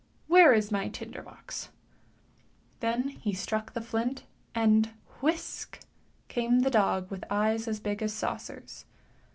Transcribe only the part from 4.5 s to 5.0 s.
and,